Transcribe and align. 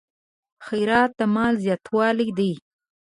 خیرات 0.65 1.11
د 1.19 1.21
مال 1.35 1.53
زیاتوالی 1.63 2.29
دی. 2.37 2.53